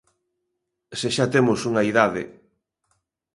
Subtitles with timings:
[0.99, 2.23] Se xa temos unha idade.